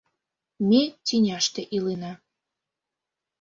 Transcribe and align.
Ме 0.69 0.81
тӱняште 1.05 1.61
илена 1.75 2.11